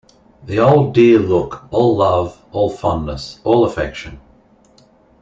[0.43, 4.19] The old dear look, all love, all fondness, all affection.